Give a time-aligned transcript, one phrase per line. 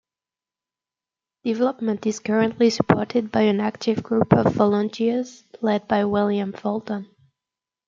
[1.43, 7.07] Development is currently supported by an active group of volunteers led by William Fulton.